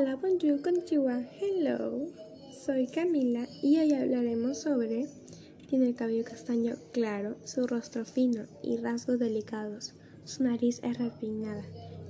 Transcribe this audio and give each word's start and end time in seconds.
Hola, 0.00 0.14
bonjour, 0.14 0.62
konnichiwa, 0.62 1.24
hello. 1.40 2.06
Soy 2.52 2.86
Camila 2.86 3.48
y 3.64 3.80
hoy 3.80 3.94
hablaremos 3.94 4.58
sobre 4.58 5.08
tiene 5.68 5.88
el 5.88 5.96
cabello 5.96 6.24
castaño 6.24 6.76
claro, 6.92 7.34
su 7.42 7.66
rostro 7.66 8.04
fino 8.04 8.44
y 8.62 8.76
rasgos 8.76 9.18
delicados. 9.18 9.94
Su 10.24 10.44
nariz 10.44 10.78
es 10.84 10.98
refinada. 10.98 11.64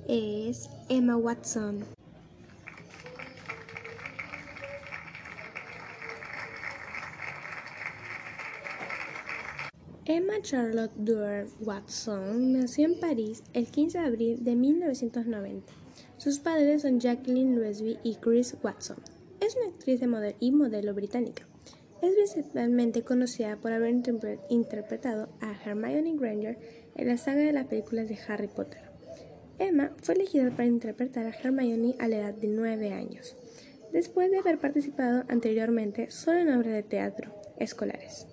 Es 0.07 0.69
Emma 0.87 1.17
Watson. 1.17 1.83
Emma 10.05 10.39
Charlotte 10.43 10.93
Duer 10.95 11.47
Watson 11.61 12.53
nació 12.53 12.85
en 12.85 12.99
París 12.99 13.41
el 13.53 13.65
15 13.65 13.97
de 13.97 14.05
abril 14.05 14.43
de 14.43 14.55
1990. 14.55 15.78
Sus 16.19 16.39
padres 16.39 16.81
son 16.81 16.99
Jacqueline 16.99 17.55
Louisby 17.55 17.97
y 18.03 18.15
Chris 18.15 18.55
Watson. 18.61 18.97
Es 19.39 19.55
una 19.55 19.69
actriz 19.69 20.01
de 20.01 20.07
modelo 20.07 20.35
y 20.41 20.51
modelo 20.51 20.93
británica. 20.93 21.47
Es 22.01 22.13
principalmente 22.13 23.03
conocida 23.03 23.55
por 23.55 23.71
haber 23.71 23.95
interpretado 24.49 25.29
a 25.39 25.53
Hermione 25.53 26.17
Granger 26.17 26.57
en 26.97 27.07
la 27.07 27.15
saga 27.15 27.39
de 27.39 27.53
las 27.53 27.67
películas 27.67 28.09
de 28.09 28.19
Harry 28.27 28.49
Potter. 28.49 28.81
Emma 29.59 29.93
fue 30.03 30.15
elegida 30.15 30.51
para 30.51 30.65
interpretar 30.65 31.25
a 31.25 31.29
Hermione 31.29 31.95
a 31.99 32.09
la 32.09 32.17
edad 32.17 32.33
de 32.33 32.49
9 32.49 32.91
años, 32.91 33.37
después 33.93 34.29
de 34.29 34.39
haber 34.39 34.59
participado 34.59 35.23
anteriormente 35.29 36.11
solo 36.11 36.39
en 36.39 36.53
obras 36.53 36.73
de 36.73 36.83
teatro 36.83 37.33
escolares 37.57 38.27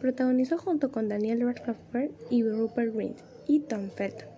protagonizó 0.00 0.56
junto 0.56 0.90
con 0.90 1.08
Daniel 1.08 1.42
Radcliffe 1.42 2.10
y 2.30 2.42
Rupert 2.42 2.94
Grint 2.94 3.18
y 3.46 3.60
Tom 3.60 3.90
Felton 3.90 4.35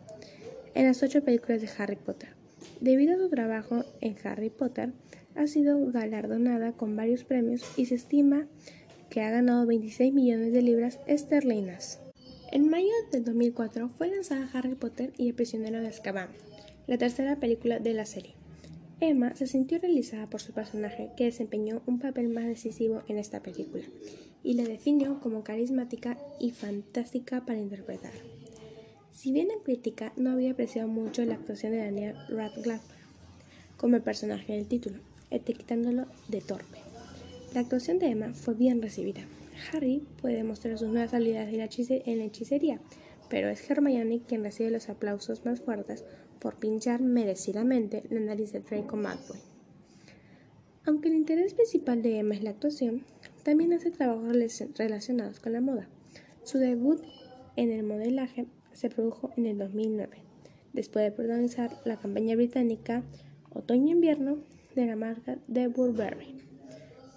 en 0.78 0.86
las 0.86 1.02
ocho 1.02 1.24
películas 1.24 1.60
de 1.60 1.68
Harry 1.76 1.96
Potter. 1.96 2.28
Debido 2.80 3.16
a 3.16 3.18
su 3.18 3.28
trabajo 3.28 3.84
en 4.00 4.14
Harry 4.22 4.48
Potter, 4.48 4.92
ha 5.34 5.48
sido 5.48 5.90
galardonada 5.90 6.70
con 6.70 6.94
varios 6.94 7.24
premios 7.24 7.64
y 7.76 7.86
se 7.86 7.96
estima 7.96 8.46
que 9.10 9.22
ha 9.22 9.30
ganado 9.30 9.66
26 9.66 10.14
millones 10.14 10.52
de 10.52 10.62
libras 10.62 11.00
esterlinas. 11.08 12.00
En 12.52 12.70
mayo 12.70 12.92
de 13.10 13.20
2004 13.22 13.88
fue 13.88 14.06
lanzada 14.06 14.48
Harry 14.52 14.76
Potter 14.76 15.12
y 15.18 15.26
el 15.26 15.34
prisionero 15.34 15.80
de 15.80 15.88
Azkaban, 15.88 16.28
la 16.86 16.96
tercera 16.96 17.40
película 17.40 17.80
de 17.80 17.94
la 17.94 18.06
serie. 18.06 18.34
Emma 19.00 19.34
se 19.34 19.48
sintió 19.48 19.80
realizada 19.80 20.30
por 20.30 20.40
su 20.40 20.52
personaje, 20.52 21.10
que 21.16 21.24
desempeñó 21.24 21.82
un 21.86 21.98
papel 21.98 22.28
más 22.28 22.46
decisivo 22.46 23.02
en 23.08 23.18
esta 23.18 23.42
película, 23.42 23.84
y 24.44 24.54
la 24.54 24.62
definió 24.62 25.18
como 25.18 25.42
carismática 25.42 26.16
y 26.38 26.52
fantástica 26.52 27.44
para 27.44 27.58
interpretar. 27.58 28.12
Si 29.18 29.32
bien 29.32 29.48
la 29.48 29.60
crítica 29.64 30.12
no 30.14 30.30
había 30.30 30.52
apreciado 30.52 30.86
mucho 30.86 31.24
la 31.24 31.34
actuación 31.34 31.72
de 31.72 31.78
Daniel 31.78 32.14
Radcliffe 32.28 32.94
como 33.76 33.96
el 33.96 34.02
personaje 34.02 34.52
del 34.52 34.68
título, 34.68 35.00
etiquetándolo 35.32 36.06
de 36.28 36.40
torpe, 36.40 36.78
la 37.52 37.58
actuación 37.58 37.98
de 37.98 38.10
Emma 38.10 38.32
fue 38.32 38.54
bien 38.54 38.80
recibida. 38.80 39.22
Harry 39.72 40.06
puede 40.20 40.36
demostrar 40.36 40.78
sus 40.78 40.90
nuevas 40.90 41.14
habilidades 41.14 41.52
en 41.90 42.20
hechicería, 42.20 42.80
pero 43.28 43.48
es 43.48 43.68
Hermione 43.68 44.20
quien 44.20 44.44
recibe 44.44 44.70
los 44.70 44.88
aplausos 44.88 45.44
más 45.44 45.62
fuertes 45.62 46.04
por 46.38 46.54
pinchar 46.54 47.02
merecidamente 47.02 48.04
la 48.10 48.20
nariz 48.20 48.52
de 48.52 48.60
Draco 48.60 48.94
Malfoy. 48.94 49.40
Aunque 50.86 51.08
el 51.08 51.16
interés 51.16 51.54
principal 51.54 52.02
de 52.02 52.20
Emma 52.20 52.36
es 52.36 52.44
la 52.44 52.50
actuación, 52.50 53.02
también 53.42 53.72
hace 53.72 53.90
trabajos 53.90 54.32
relacionados 54.76 55.40
con 55.40 55.54
la 55.54 55.60
moda. 55.60 55.88
Su 56.44 56.58
debut 56.58 57.02
en 57.56 57.72
el 57.72 57.82
modelaje 57.82 58.46
se 58.78 58.90
produjo 58.90 59.32
en 59.36 59.46
el 59.46 59.58
2009, 59.58 60.18
después 60.72 61.04
de 61.04 61.10
protagonizar 61.10 61.80
la 61.84 61.96
campaña 61.96 62.36
británica 62.36 63.02
Otoño-Invierno 63.50 64.38
de 64.76 64.86
la 64.86 64.94
marca 64.94 65.38
de 65.48 65.66
Burberry. 65.66 66.36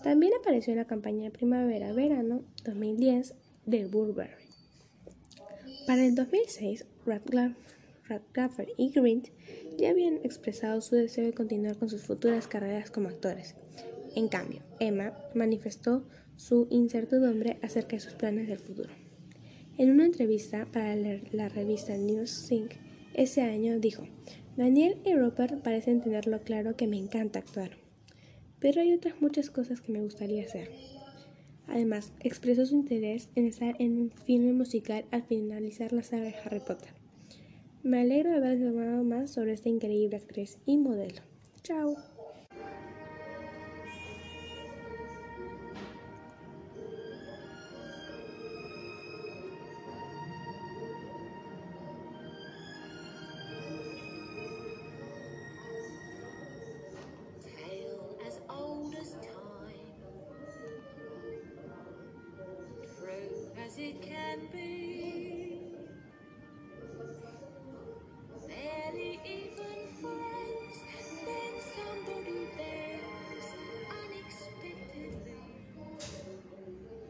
También 0.04 0.34
apareció 0.40 0.74
en 0.74 0.80
la 0.80 0.88
campaña 0.88 1.30
Primavera-Verano 1.30 2.42
2010 2.66 3.36
de 3.68 3.86
Burberry. 3.86 4.46
Para 5.86 6.04
el 6.04 6.16
2006, 6.16 6.86
Radcliffe 7.06 8.74
y 8.78 8.90
Grint 8.90 9.28
ya 9.78 9.92
habían 9.92 10.16
expresado 10.24 10.82
su 10.82 10.96
deseo 10.96 11.26
de 11.26 11.34
continuar 11.34 11.78
con 11.78 11.90
sus 11.90 12.02
futuras 12.02 12.48
carreras 12.48 12.90
como 12.90 13.10
actores. 13.10 13.54
En 14.16 14.30
cambio, 14.30 14.64
Emma 14.80 15.14
manifestó 15.36 16.08
su 16.38 16.66
incertidumbre 16.72 17.60
acerca 17.62 17.98
de 17.98 18.00
sus 18.00 18.14
planes 18.14 18.48
del 18.48 18.58
futuro. 18.58 18.90
En 19.78 19.90
una 19.90 20.06
entrevista 20.06 20.68
para 20.72 20.96
la 20.96 21.50
revista 21.50 21.98
Newsync 21.98 22.74
ese 23.14 23.42
año 23.42 23.80
dijo, 23.80 24.04
Daniel 24.58 24.98
y 25.06 25.16
Rupert 25.16 25.62
parecen 25.62 26.02
tenerlo 26.02 26.42
claro 26.42 26.76
que 26.76 26.88
me 26.88 26.98
encanta 26.98 27.40
actuar, 27.40 27.78
pero 28.60 28.82
hay 28.82 28.94
otras 28.94 29.22
muchas 29.22 29.50
cosas 29.50 29.82
que 29.82 29.92
me 29.92 30.02
gustaría 30.02 30.44
hacer. 30.44 30.70
Además, 31.68 32.12
expresó 32.20 32.66
su 32.66 32.76
interés 32.76 33.30
en 33.36 33.46
estar 33.46 33.76
en 33.80 34.00
un 34.00 34.12
filme 34.12 34.54
musical 34.54 35.06
al 35.12 35.24
finalizar 35.24 35.94
la 35.94 36.04
saga 36.04 36.26
de 36.26 36.36
Harry 36.44 36.60
Potter. 36.60 36.90
Me 37.84 38.02
alegro 38.02 38.30
de 38.30 38.38
haber 38.38 38.60
informado 38.60 39.04
más 39.04 39.32
sobre 39.32 39.54
esta 39.54 39.70
increíble 39.70 40.18
actriz 40.18 40.60
y 40.66 40.78
modelo. 40.78 41.22
Chao. 41.64 41.96
It 63.82 64.00
can 64.02 64.40
be. 64.54 64.81